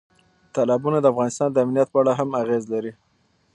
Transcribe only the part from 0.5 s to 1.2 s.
تالابونه د